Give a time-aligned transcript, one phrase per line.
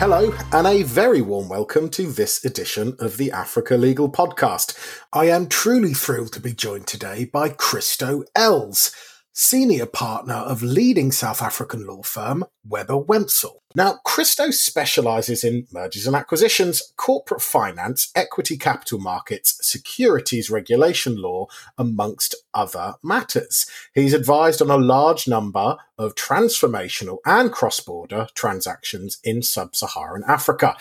[0.00, 4.74] Hello, and a very warm welcome to this edition of the Africa Legal Podcast.
[5.12, 8.92] I am truly thrilled to be joined today by Christo Els,
[9.34, 13.59] senior partner of leading South African law firm Webber Wentzel.
[13.76, 21.46] Now, Christo specializes in mergers and acquisitions, corporate finance, equity capital markets, securities regulation law,
[21.78, 23.66] amongst other matters.
[23.94, 30.24] He's advised on a large number of transformational and cross border transactions in sub Saharan
[30.26, 30.76] Africa.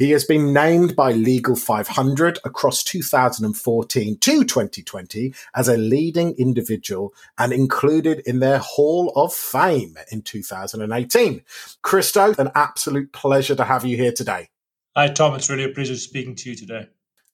[0.00, 7.12] He has been named by Legal 500 across 2014 to 2020 as a leading individual
[7.36, 11.42] and included in their Hall of Fame in 2018.
[11.82, 14.48] Christo, an absolute pleasure to have you here today.
[14.96, 15.34] Hi, Tom.
[15.34, 16.88] It's really a pleasure speaking to you today.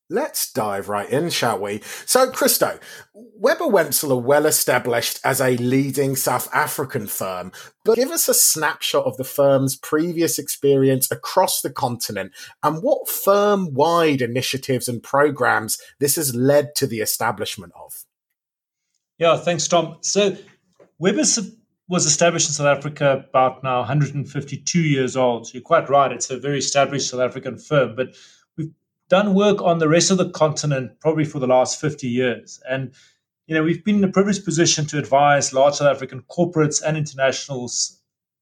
[0.08, 1.80] Let's dive right in, shall we?
[2.04, 2.78] So, Christo,
[3.12, 7.50] Webber Wentzel are well established as a leading South African firm,
[7.84, 13.08] but give us a snapshot of the firm's previous experience across the continent and what
[13.08, 18.04] firm wide initiatives and programs this has led to the establishment of.
[19.18, 19.96] Yeah, thanks, Tom.
[20.02, 20.36] So,
[21.00, 21.38] Webber's
[21.88, 25.46] was established in South Africa about now 152 years old.
[25.46, 27.96] So you're quite right; it's a very established South African firm.
[27.96, 28.14] But
[29.08, 32.92] done work on the rest of the continent probably for the last 50 years, and
[33.46, 36.96] you know we've been in a privileged position to advise large South African corporates and
[36.96, 38.00] internationals,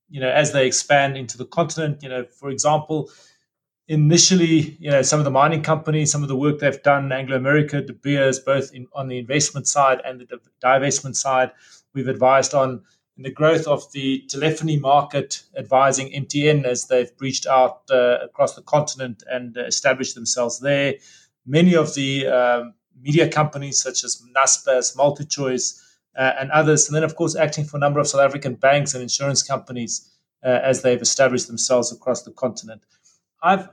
[0.09, 2.01] you know, as they expand into the continent.
[2.03, 3.09] You know, for example.
[3.87, 7.11] Initially, you know, some of the mining companies, some of the work they've done, in
[7.11, 11.51] Anglo America, De Beers, both in, on the investment side and the divestment side,
[11.93, 12.81] we've advised on
[13.17, 18.55] in the growth of the telephony market, advising MTN as they've reached out uh, across
[18.55, 20.95] the continent and established themselves there.
[21.45, 25.81] Many of the um, media companies, such as Naspers, MultiChoice,
[26.17, 28.93] uh, and others, and then, of course, acting for a number of South African banks
[28.93, 30.09] and insurance companies
[30.43, 32.83] uh, as they've established themselves across the continent.
[33.41, 33.69] I've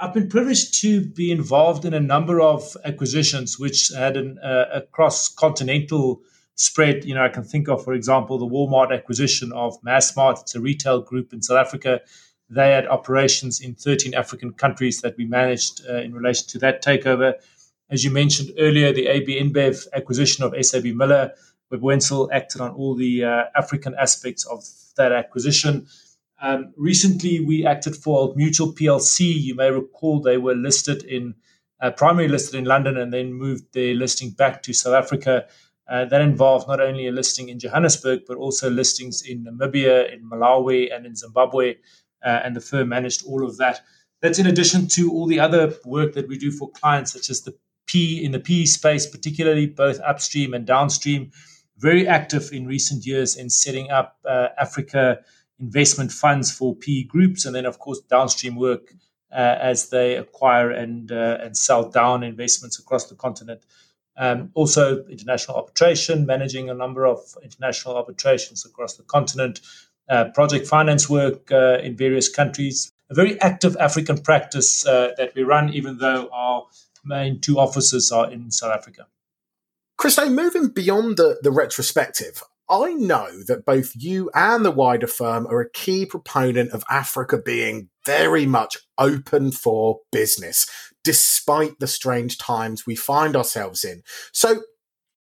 [0.00, 4.64] I've been privileged to be involved in a number of acquisitions which had an, uh,
[4.72, 6.22] a cross continental
[6.54, 7.04] spread.
[7.04, 10.40] You know, I can think of, for example, the Walmart acquisition of Massmart.
[10.40, 12.00] It's a retail group in South Africa.
[12.48, 16.84] They had operations in 13 African countries that we managed uh, in relation to that
[16.84, 17.34] takeover.
[17.90, 21.32] As you mentioned earlier, the AB InBev acquisition of SAB Miller,
[21.70, 24.64] Webber Wentzel acted on all the uh, African aspects of
[24.96, 25.86] that acquisition.
[26.40, 29.32] Um, recently, we acted for Old Mutual PLC.
[29.32, 31.34] You may recall they were listed in,
[31.80, 35.46] uh, primarily listed in London and then moved their listing back to South Africa
[35.88, 40.28] uh, that involved not only a listing in Johannesburg, but also listings in Namibia, in
[40.28, 41.76] Malawi, and in Zimbabwe.
[42.24, 43.80] Uh, and the firm managed all of that.
[44.20, 47.42] That's in addition to all the other work that we do for clients, such as
[47.42, 47.54] the
[47.86, 51.32] P in the PE space, particularly both upstream and downstream.
[51.78, 55.18] Very active in recent years in setting up uh, Africa
[55.58, 58.94] investment funds for PE groups, and then of course downstream work
[59.32, 63.64] uh, as they acquire and uh, and sell down investments across the continent.
[64.16, 69.60] Um, also, international arbitration, managing a number of international arbitrations across the continent,
[70.08, 75.34] uh, project finance work uh, in various countries, a very active African practice uh, that
[75.34, 76.66] we run, even though our
[77.04, 79.06] main two offices are in South Africa.
[79.96, 85.46] Christo, moving beyond the, the retrospective, I know that both you and the wider firm
[85.46, 90.66] are a key proponent of Africa being very much open for business,
[91.04, 94.02] despite the strange times we find ourselves in.
[94.32, 94.62] So,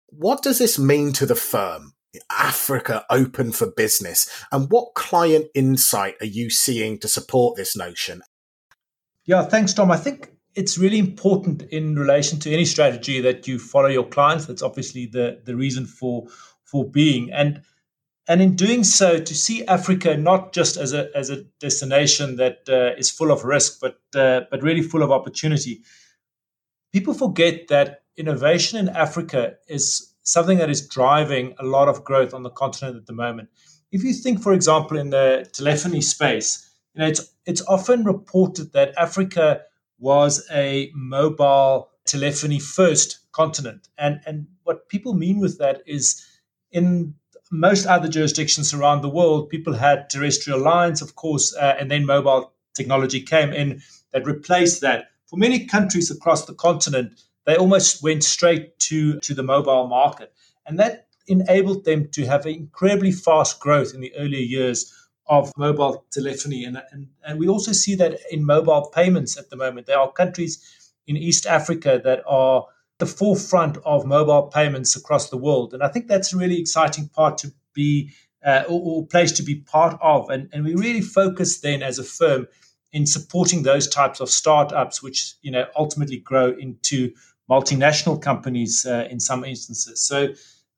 [0.07, 1.93] what does this mean to the firm?
[2.31, 8.23] Africa open for business, and what client insight are you seeing to support this notion?
[9.25, 9.91] Yeah, thanks, Tom.
[9.91, 14.45] I think it's really important in relation to any strategy that you follow your clients.
[14.45, 16.27] That's obviously the the reason for
[16.63, 17.31] for being.
[17.31, 17.61] And
[18.29, 22.59] and in doing so, to see Africa not just as a as a destination that
[22.69, 25.81] uh, is full of risk, but uh, but really full of opportunity.
[26.93, 32.35] People forget that innovation in Africa is something that is driving a lot of growth
[32.35, 33.49] on the continent at the moment.
[33.91, 38.73] If you think, for example, in the telephony space, you know it's it's often reported
[38.73, 39.61] that Africa
[39.97, 46.23] was a mobile telephony first continent, and and what people mean with that is
[46.71, 47.15] in
[47.51, 52.05] most other jurisdictions around the world, people had terrestrial lines, of course, uh, and then
[52.05, 53.81] mobile technology came in
[54.11, 55.09] that replaced that.
[55.25, 60.33] For many countries across the continent, they almost went straight to, to the mobile market.
[60.65, 64.93] And that enabled them to have incredibly fast growth in the earlier years
[65.27, 66.65] of mobile telephony.
[66.65, 69.87] And, and, and we also see that in mobile payments at the moment.
[69.87, 72.65] There are countries in East Africa that are
[72.99, 75.73] the forefront of mobile payments across the world.
[75.73, 78.11] And I think that's a really exciting part to be
[78.45, 80.29] uh, or, or place to be part of.
[80.29, 82.47] And, and we really focus then as a firm
[82.91, 87.11] in supporting those types of startups, which you know ultimately grow into
[87.49, 90.01] multinational companies uh, in some instances.
[90.01, 90.29] So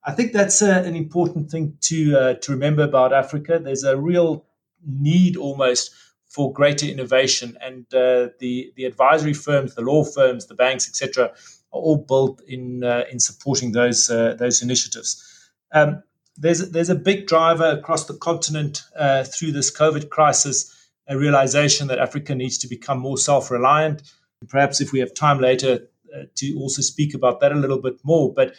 [0.04, 3.60] I think that's uh, an important thing to uh, to remember about Africa.
[3.60, 4.46] There's a real
[4.86, 5.92] need almost
[6.28, 11.32] for greater innovation, and uh, the the advisory firms, the law firms, the banks, etc.,
[11.72, 15.52] all built in uh, in supporting those uh, those initiatives.
[15.74, 16.04] Um,
[16.38, 21.88] there's there's a big driver across the continent uh, through this COVID crisis, a realization
[21.88, 24.04] that Africa needs to become more self reliant.
[24.48, 25.88] Perhaps if we have time later
[26.36, 28.54] to also speak about that a little bit more, but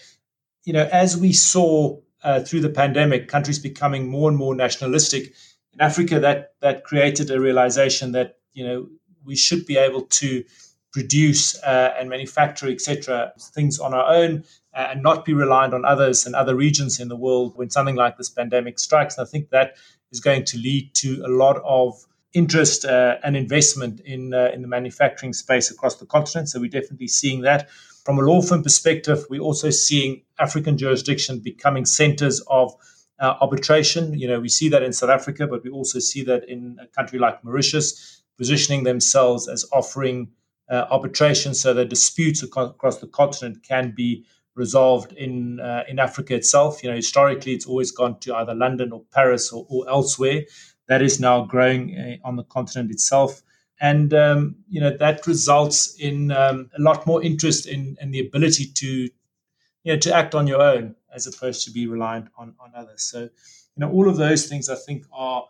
[0.65, 5.35] you know, as we saw uh, through the pandemic, countries becoming more and more nationalistic
[5.73, 8.89] in Africa, that that created a realization that you know
[9.25, 10.45] we should be able to
[10.93, 14.45] produce uh, and manufacture, etc., things on our own
[14.75, 17.97] uh, and not be reliant on others and other regions in the world when something
[17.97, 19.17] like this pandemic strikes.
[19.17, 19.77] And I think that
[20.11, 21.95] is going to lead to a lot of
[22.35, 26.49] interest uh, and investment in uh, in the manufacturing space across the continent.
[26.49, 27.71] So we're definitely seeing that.
[28.05, 32.75] From a law firm perspective, we're also seeing African jurisdiction becoming centers of
[33.21, 34.19] uh, arbitration.
[34.19, 36.87] You know, we see that in South Africa, but we also see that in a
[36.89, 40.29] country like Mauritius, positioning themselves as offering
[40.73, 44.25] uh, arbitration so that disputes across the continent can be
[44.57, 46.83] resolved in uh, in Africa itself.
[46.83, 50.43] You know, historically, it's always gone to either London or Paris or, or elsewhere.
[50.89, 53.43] That is now growing uh, on the continent itself
[53.83, 58.21] and um, you know that results in um, a lot more interest in, in the
[58.21, 62.55] ability to you know to act on your own as opposed to be reliant on,
[62.61, 63.31] on others so you
[63.79, 65.45] know all of those things i think are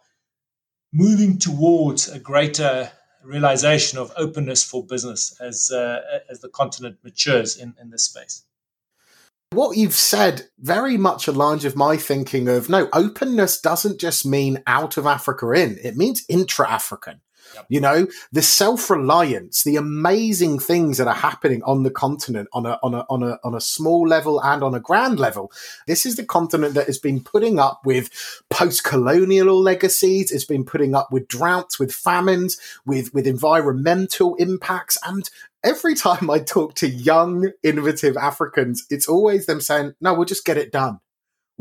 [0.92, 2.90] moving towards a greater
[3.24, 8.44] realization of openness for business as uh, as the continent matures in, in this space.
[9.52, 14.62] What you've said very much aligns with my thinking of no openness doesn't just mean
[14.66, 17.20] out of africa in it means intra-african
[17.54, 17.66] Yep.
[17.68, 22.78] You know, the self-reliance, the amazing things that are happening on the continent on a,
[22.82, 25.52] on a, on a, on a small level and on a grand level.
[25.86, 28.10] This is the continent that has been putting up with
[28.50, 30.30] post-colonial legacies.
[30.30, 34.98] It's been putting up with droughts, with famines, with, with environmental impacts.
[35.04, 35.28] And
[35.62, 40.44] every time I talk to young, innovative Africans, it's always them saying, no, we'll just
[40.44, 41.00] get it done.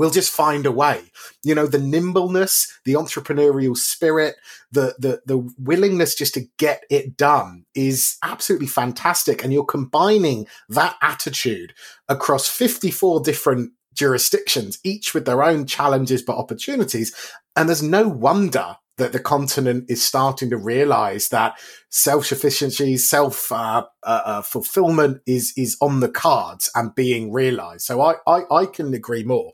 [0.02, 1.12] We'll just find a way.
[1.44, 4.34] You know, the nimbleness, the entrepreneurial spirit,
[4.72, 9.44] the, the, the willingness just to get it done is absolutely fantastic.
[9.44, 11.76] And you're combining that attitude
[12.10, 17.16] across 54 different jurisdictions, each with their own challenges but opportunities.
[17.56, 21.60] And there's no wonder that the continent is starting to realize that
[21.90, 27.82] self uh, uh, uh, fulfillment is is on the cards and being realized.
[27.82, 29.54] So I, I, I can agree more.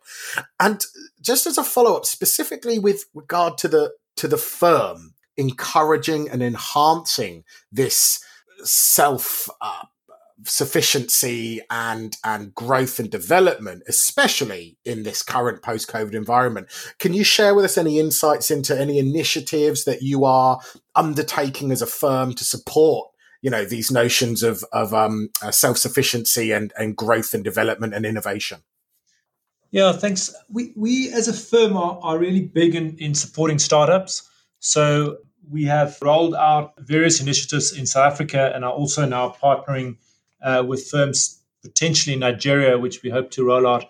[0.59, 0.83] And
[1.21, 6.43] just as a follow up, specifically with regard to the to the firm encouraging and
[6.43, 8.19] enhancing this
[8.63, 9.85] self uh,
[10.43, 16.67] sufficiency and and growth and development, especially in this current post COVID environment.
[16.99, 20.59] Can you share with us any insights into any initiatives that you are
[20.95, 23.09] undertaking as a firm to support?
[23.41, 27.93] You know these notions of of um, uh, self sufficiency and and growth and development
[27.93, 28.61] and innovation.
[29.71, 30.33] Yeah, thanks.
[30.49, 34.29] We we as a firm are, are really big in, in supporting startups.
[34.59, 35.17] So
[35.49, 39.97] we have rolled out various initiatives in South Africa and are also now partnering
[40.41, 43.85] uh, with firms potentially in Nigeria, which we hope to roll out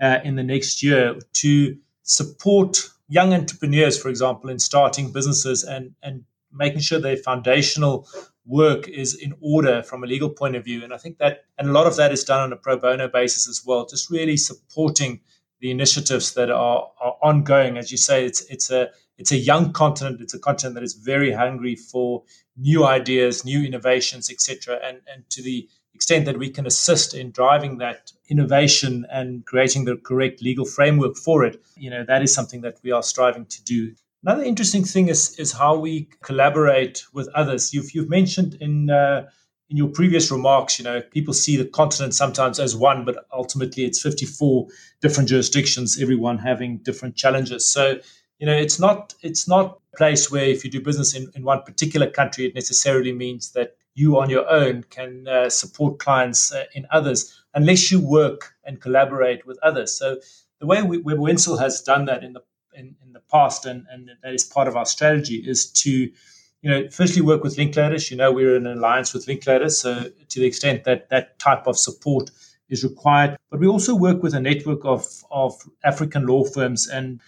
[0.00, 5.94] uh, in the next year to support young entrepreneurs, for example, in starting businesses and,
[6.02, 8.08] and making sure their foundational
[8.44, 10.82] work is in order from a legal point of view.
[10.82, 13.08] And I think that, and a lot of that is done on a pro bono
[13.08, 15.20] basis as well, just really supporting
[15.60, 17.78] the initiatives that are, are ongoing.
[17.78, 20.20] As you say, it's, it's a, it's a young continent.
[20.20, 22.24] It's a continent that is very hungry for
[22.56, 24.80] new ideas, new innovations, etc.
[24.82, 29.84] And, and to the extent that we can assist in driving that innovation and creating
[29.84, 33.46] the correct legal framework for it, you know, that is something that we are striving
[33.46, 33.94] to do.
[34.24, 37.74] Another interesting thing is is how we collaborate with others.
[37.74, 39.28] You've you've mentioned in uh,
[39.72, 43.84] in your previous remarks, you know, people see the continent sometimes as one, but ultimately
[43.84, 44.66] it's 54
[45.00, 47.66] different jurisdictions, everyone having different challenges.
[47.66, 47.98] So,
[48.38, 51.42] you know, it's not it's not a place where if you do business in, in
[51.42, 56.52] one particular country, it necessarily means that you on your own can uh, support clients
[56.52, 59.96] uh, in others unless you work and collaborate with others.
[59.98, 60.18] So
[60.60, 62.42] the way we, Webber Wentzel has done that in the
[62.74, 66.70] in, in the past, and, and that is part of our strategy, is to you
[66.70, 68.10] know firstly work with Linklaters.
[68.10, 71.66] You know we're in an alliance with Linklaters, so to the extent that that type
[71.66, 72.30] of support
[72.70, 75.52] is required, but we also work with a network of of
[75.84, 77.20] African law firms and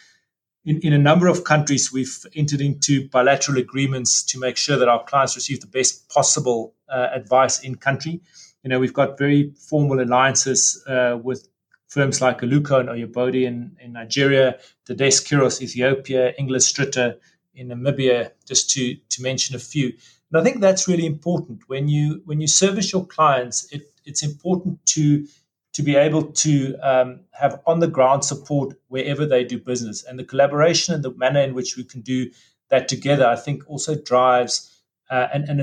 [0.64, 4.88] in, in a number of countries, we've entered into bilateral agreements to make sure that
[4.88, 8.20] our clients receive the best possible uh, advice in country.
[8.62, 11.48] You know, we've got very formal alliances uh, with
[11.88, 17.16] firms like Aluko and Oyebode in, in Nigeria, Tadesse Kiros, Ethiopia, Engling Stritter
[17.54, 19.92] in Namibia, just to, to mention a few.
[20.32, 21.62] And I think that's really important.
[21.68, 25.26] When you when you service your clients, it, it's important to
[25.74, 30.04] to be able to um, have on the ground support wherever they do business.
[30.04, 32.30] And the collaboration and the manner in which we can do
[32.70, 34.70] that together, I think, also drives
[35.10, 35.60] uh, and, and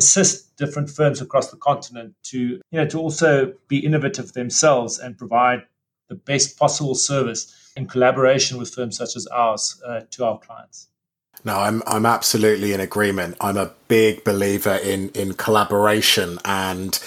[0.57, 5.63] different firms across the continent to you know to also be innovative themselves and provide
[6.09, 10.87] the best possible service in collaboration with firms such as ours uh, to our clients.
[11.43, 13.37] No, I'm I'm absolutely in agreement.
[13.41, 16.99] I'm a big believer in in collaboration and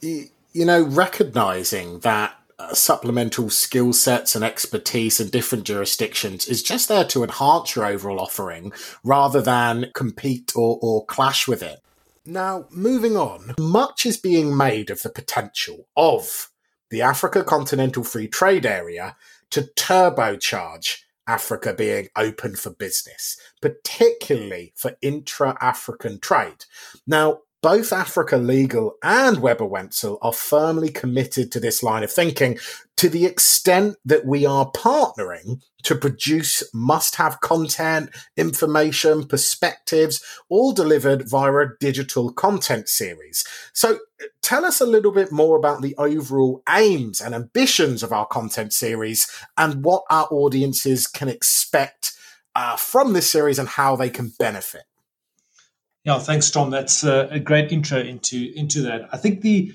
[0.00, 6.88] you know recognizing that uh, supplemental skill sets and expertise in different jurisdictions is just
[6.88, 8.72] there to enhance your overall offering
[9.04, 11.80] rather than compete or, or clash with it.
[12.26, 16.50] Now, moving on, much is being made of the potential of
[16.90, 19.16] the Africa Continental Free Trade Area
[19.50, 26.64] to turbocharge Africa being open for business, particularly for intra African trade.
[27.06, 32.58] Now, both Africa Legal and Webber Wentzel are firmly committed to this line of thinking
[32.96, 40.72] to the extent that we are partnering to produce must have content, information, perspectives, all
[40.72, 43.44] delivered via a digital content series.
[43.72, 43.98] So
[44.42, 48.72] tell us a little bit more about the overall aims and ambitions of our content
[48.72, 52.12] series and what our audiences can expect
[52.54, 54.82] uh, from this series and how they can benefit.
[56.04, 56.70] Yeah, thanks, Tom.
[56.70, 59.08] That's a, great intro into into that.
[59.12, 59.72] I think the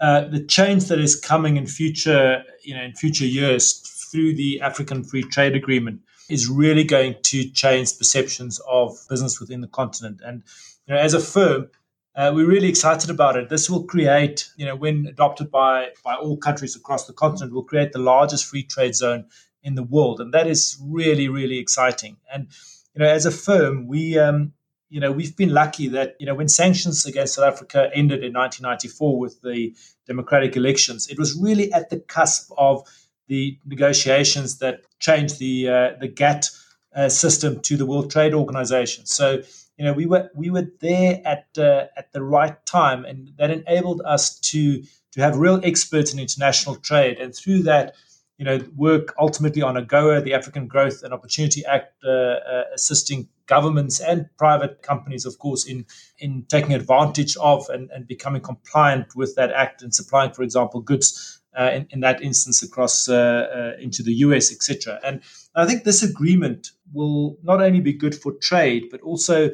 [0.00, 3.78] uh, the change that is coming in future, you know, in future years
[4.10, 9.60] through the African Free Trade Agreement is really going to change perceptions of business within
[9.60, 10.20] the continent.
[10.24, 10.42] And
[10.86, 11.68] you know, as a firm,
[12.14, 13.48] uh, we're really excited about it.
[13.48, 17.64] This will create, you know, when adopted by by all countries across the continent, will
[17.64, 19.26] create the largest free trade zone
[19.62, 22.16] in the world, and that is really, really exciting.
[22.32, 22.48] And
[22.94, 24.52] you know, as a firm, we um,
[24.92, 28.34] you know, we've been lucky that, you know, when sanctions against South Africa ended in
[28.34, 29.74] 1994 with the
[30.06, 32.86] democratic elections, it was really at the cusp of
[33.26, 36.50] the negotiations that changed the uh, the GATT
[36.94, 39.06] uh, system to the World Trade Organization.
[39.06, 39.40] So,
[39.78, 43.50] you know, we were we were there at uh, at the right time, and that
[43.50, 44.82] enabled us to
[45.12, 47.94] to have real experts in international trade, and through that,
[48.38, 52.64] you know, work ultimately on a AGOA, the African Growth and Opportunity Act, uh, uh,
[52.74, 55.84] assisting governments and private companies, of course, in
[56.18, 60.80] in taking advantage of and, and becoming compliant with that act and supplying, for example,
[60.80, 64.98] goods uh, in, in, that instance across uh, uh, into the US, etc.
[65.04, 65.20] And
[65.54, 69.50] I think this agreement will not only be good for trade, but also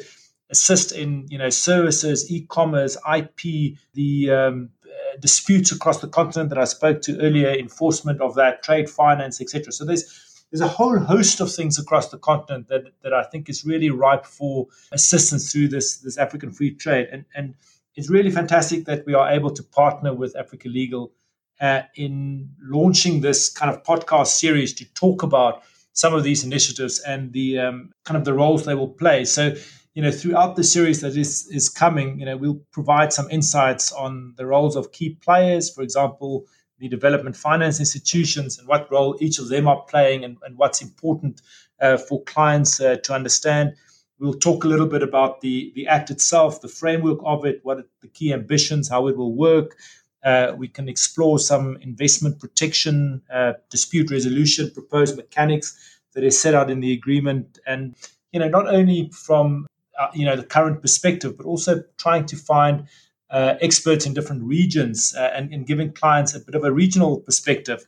[0.50, 4.70] assist in you know services, e-commerce, IP, the um,
[5.20, 9.72] disputes across the continent that I spoke to earlier, enforcement of that, trade finance, etc.
[9.72, 13.50] So there's there's a whole host of things across the continent that, that I think
[13.50, 17.08] is really ripe for assistance through this this African free trade.
[17.12, 17.54] And and
[17.94, 21.12] it's really fantastic that we are able to partner with Africa Legal
[21.60, 27.00] uh, in launching this kind of podcast series to talk about some of these initiatives
[27.00, 29.24] and the um, kind of the roles they will play.
[29.24, 29.54] So
[29.98, 33.90] you know, throughout the series that is is coming, you know, we'll provide some insights
[33.90, 36.46] on the roles of key players, for example,
[36.78, 40.80] the development finance institutions and what role each of them are playing and, and what's
[40.80, 41.42] important
[41.80, 43.74] uh, for clients uh, to understand.
[44.20, 47.78] We'll talk a little bit about the, the act itself, the framework of it, what
[48.00, 49.76] the key ambitions, how it will work.
[50.22, 55.76] Uh, we can explore some investment protection, uh, dispute resolution, proposed mechanics
[56.14, 57.58] that is set out in the agreement.
[57.66, 57.96] And,
[58.30, 59.66] you know, not only from
[59.98, 62.86] uh, you know the current perspective, but also trying to find
[63.30, 67.20] uh, experts in different regions uh, and, and, giving clients a bit of a regional
[67.20, 67.84] perspective.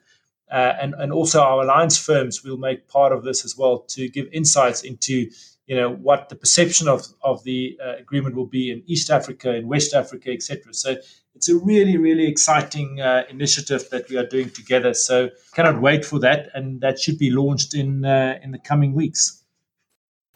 [0.52, 4.08] Uh, and, and also our alliance firms will make part of this as well to
[4.08, 5.30] give insights into
[5.66, 9.54] you know what the perception of, of the uh, agreement will be in East Africa,
[9.54, 10.74] in West Africa, etc.
[10.74, 10.96] So
[11.36, 14.92] it's a really, really exciting uh, initiative that we are doing together.
[14.92, 19.39] So cannot wait for that, and that should be launched in in the coming weeks.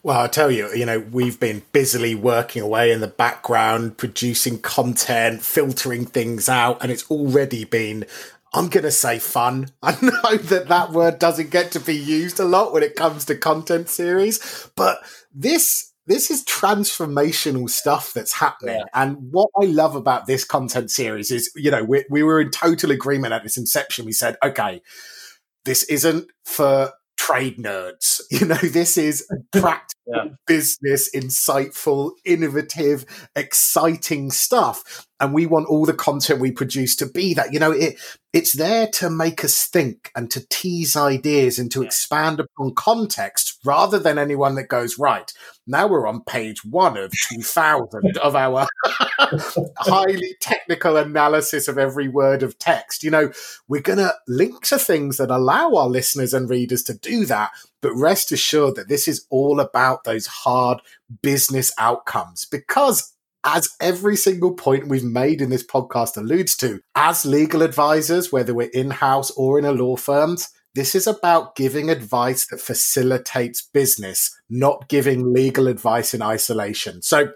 [0.05, 4.59] Well, I tell you, you know, we've been busily working away in the background, producing
[4.59, 8.05] content, filtering things out, and it's already been,
[8.53, 9.69] I'm going to say fun.
[9.81, 13.25] I know that that word doesn't get to be used a lot when it comes
[13.25, 14.99] to content series, but
[15.33, 18.75] this this is transformational stuff that's happening.
[18.75, 18.85] Yeah.
[18.93, 22.51] And what I love about this content series is, you know, we, we were in
[22.51, 24.05] total agreement at its inception.
[24.05, 24.83] We said, okay,
[25.63, 28.21] this isn't for trade nerds.
[28.31, 30.25] You know, this is practical yeah.
[30.45, 35.07] business, insightful, innovative, exciting stuff.
[35.19, 37.53] And we want all the content we produce to be that.
[37.53, 37.97] You know, it
[38.33, 41.85] it's there to make us think and to tease ideas and to yeah.
[41.85, 45.31] expand upon context rather than anyone that goes, right,
[45.65, 48.67] now we're on page one of 2000 of our
[49.77, 53.03] highly technical analysis of every word of text.
[53.03, 53.31] You know,
[53.69, 57.51] we're going to link to things that allow our listeners and readers to do that.
[57.85, 60.81] But rest assured that this is all about those hard
[61.21, 63.13] business outcomes because
[63.43, 68.55] as every single point we've made in this podcast alludes to, as legal advisors, whether
[68.55, 70.35] we're in house or in a law firm,
[70.73, 77.03] this is about giving advice that facilitates business, not giving legal advice in isolation.
[77.03, 77.33] So,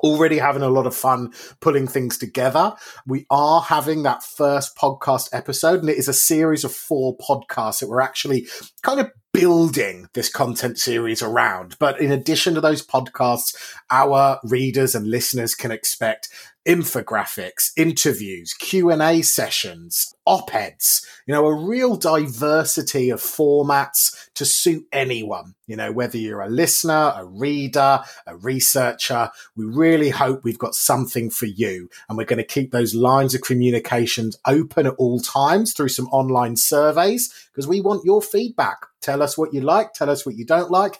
[0.00, 2.72] already having a lot of fun pulling things together.
[3.06, 7.80] We are having that first podcast episode, and it is a series of four podcasts
[7.80, 8.48] that we're actually
[8.82, 11.76] kind of building this content series around.
[11.78, 13.56] But in addition to those podcasts,
[13.90, 16.28] our readers and listeners can expect
[16.66, 25.54] infographics, interviews, Q&A sessions, op-eds, you know, a real diversity of formats to suit anyone,
[25.66, 30.74] you know, whether you're a listener, a reader, a researcher, we really hope we've got
[30.74, 31.88] something for you.
[32.08, 36.06] And we're going to keep those lines of communications open at all times through some
[36.08, 38.86] online surveys because we want your feedback.
[39.02, 40.98] Tell us what you like, tell us what you don't like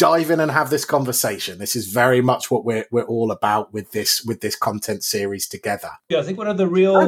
[0.00, 1.58] dive in and have this conversation.
[1.58, 5.46] This is very much what we're we're all about with this with this content series
[5.46, 5.90] together.
[6.08, 7.06] Yeah, I think one of the real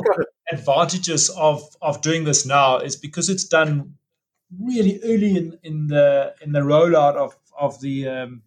[0.52, 3.94] advantages of of doing this now is because it's done
[4.60, 8.42] really early in, in the in the rollout of of the um,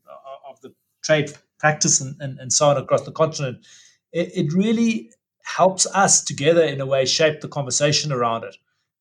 [0.47, 0.71] of the
[1.03, 3.65] trade practice and, and, and so on across the continent.
[4.13, 5.11] It, it really
[5.43, 8.55] helps us together in a way shape the conversation around it.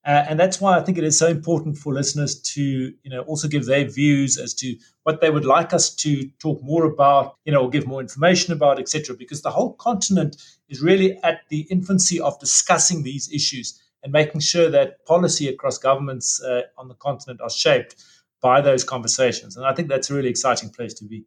[0.06, 3.22] Uh, and that's why I think it is so important for listeners to, you know,
[3.22, 7.36] also give their views as to what they would like us to talk more about,
[7.46, 9.16] you know, or give more information about, etc.
[9.16, 10.36] Because the whole continent
[10.68, 15.78] is really at the infancy of discussing these issues and making sure that policy across
[15.78, 17.96] governments uh, on the continent are shaped
[18.42, 19.56] by those conversations.
[19.56, 21.24] And I think that's a really exciting place to be.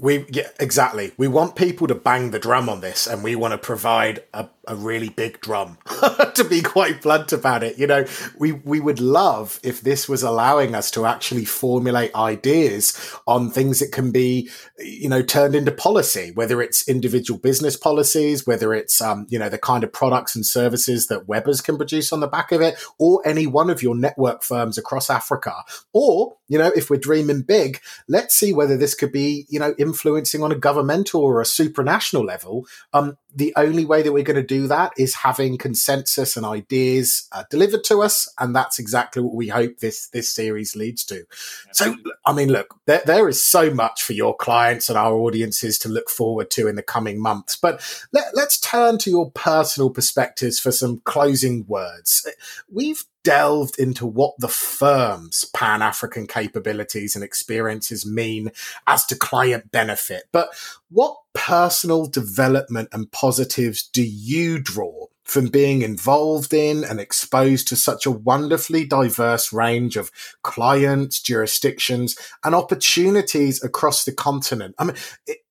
[0.00, 1.12] We yeah, exactly.
[1.16, 4.48] We want people to bang the drum on this, and we want to provide a,
[4.68, 5.78] a really big drum.
[6.34, 8.04] to be quite blunt about it, you know,
[8.38, 13.80] we we would love if this was allowing us to actually formulate ideas on things
[13.80, 16.30] that can be, you know, turned into policy.
[16.34, 20.44] Whether it's individual business policies, whether it's um, you know, the kind of products and
[20.44, 23.96] services that Webers can produce on the back of it, or any one of your
[23.96, 25.54] network firms across Africa,
[25.92, 29.74] or you know, if we're dreaming big, let's see whether this could be, you know
[29.78, 34.36] influencing on a governmental or a supranational level, um, the only way that we're going
[34.36, 39.22] to do that is having consensus and ideas uh, delivered to us, and that's exactly
[39.22, 41.24] what we hope this this series leads to.
[41.72, 45.78] So, I mean, look, there, there is so much for your clients and our audiences
[45.80, 47.54] to look forward to in the coming months.
[47.54, 52.26] But let, let's turn to your personal perspectives for some closing words.
[52.70, 58.50] We've delved into what the firm's Pan African capabilities and experiences mean
[58.86, 60.24] as to client benefit.
[60.32, 60.50] But
[60.90, 67.76] what personal development and positives do you draw from being involved in and exposed to
[67.76, 70.10] such a wonderfully diverse range of
[70.42, 74.74] clients, jurisdictions, and opportunities across the continent?
[74.78, 74.96] I mean,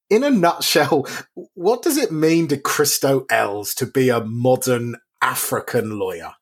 [0.09, 1.07] in a nutshell,
[1.53, 6.33] what does it mean to Christo Els to be a modern African lawyer?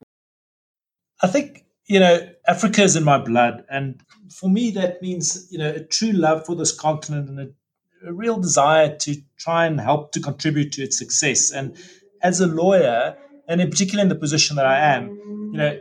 [1.22, 3.64] I think, you know, Africa is in my blood.
[3.70, 4.02] And
[4.32, 8.14] for me, that means, you know, a true love for this continent and a, a
[8.14, 11.52] real desire to try and help to contribute to its success.
[11.52, 11.78] And
[12.22, 15.10] as a lawyer, and in particular in the position that I am,
[15.52, 15.80] you know,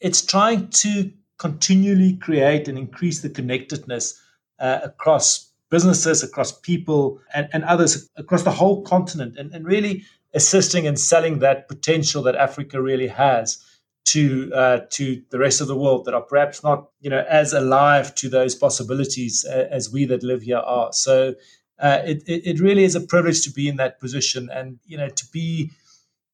[0.00, 4.20] it's trying to continually create and increase the connectedness
[4.58, 10.04] uh, across businesses, across people, and, and others across the whole continent, and, and really
[10.34, 13.64] assisting and selling that potential that Africa really has
[14.06, 17.52] to uh, to the rest of the world that are perhaps not you know as
[17.52, 20.92] alive to those possibilities uh, as we that live here are.
[20.92, 21.34] So
[21.78, 25.08] uh, it, it really is a privilege to be in that position and you know
[25.08, 25.70] to be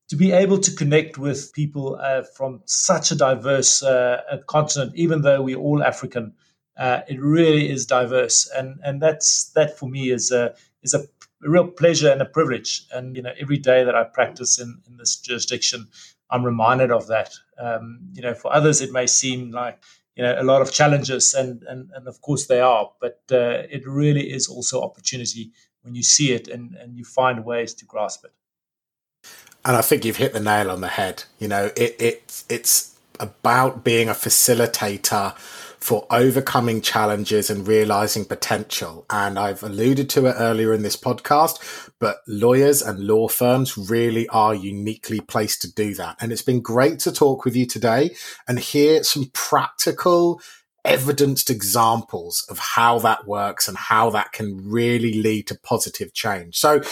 [0.09, 5.22] to be able to connect with people uh, from such a diverse uh, continent, even
[5.22, 6.35] though we're all African.
[6.76, 11.04] Uh, it really is diverse, and and that's that for me is a is a
[11.44, 12.83] a real pleasure and a privilege.
[12.92, 15.88] And you know, every day that I practice in, in this jurisdiction,
[16.30, 17.33] I'm reminded of that.
[17.61, 19.83] Um, you know, for others, it may seem like
[20.16, 23.62] you know a lot of challenges, and and and of course they are, but uh,
[23.70, 27.85] it really is also opportunity when you see it and and you find ways to
[27.85, 28.33] grasp it.
[29.64, 31.25] And I think you've hit the nail on the head.
[31.38, 35.37] You know, it it it's about being a facilitator
[35.80, 39.06] for overcoming challenges and realizing potential.
[39.08, 44.28] And I've alluded to it earlier in this podcast, but lawyers and law firms really
[44.28, 46.16] are uniquely placed to do that.
[46.20, 48.14] And it's been great to talk with you today
[48.46, 50.40] and hear some practical
[50.84, 56.56] evidenced examples of how that works and how that can really lead to positive change.
[56.56, 56.82] So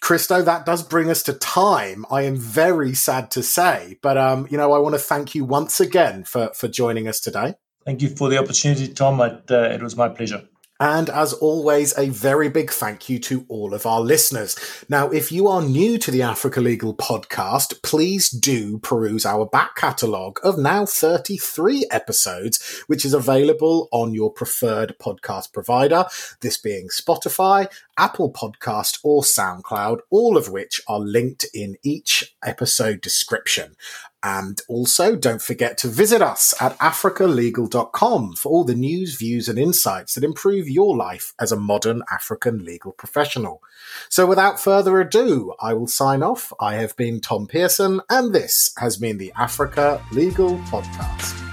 [0.00, 2.04] Christo, that does bring us to time.
[2.10, 5.44] I am very sad to say, but um, you know, I want to thank you
[5.44, 7.54] once again for for joining us today.
[7.88, 9.18] Thank you for the opportunity, Tom.
[9.22, 10.42] It, uh, it was my pleasure.
[10.78, 14.56] And as always, a very big thank you to all of our listeners.
[14.90, 19.74] Now, if you are new to the Africa Legal podcast, please do peruse our back
[19.74, 26.04] catalogue of now 33 episodes, which is available on your preferred podcast provider,
[26.42, 33.00] this being Spotify, Apple Podcast, or SoundCloud, all of which are linked in each episode
[33.00, 33.74] description.
[34.22, 39.58] And also, don't forget to visit us at africalegal.com for all the news, views, and
[39.58, 43.62] insights that improve your life as a modern African legal professional.
[44.08, 46.52] So, without further ado, I will sign off.
[46.60, 51.47] I have been Tom Pearson, and this has been the Africa Legal Podcast.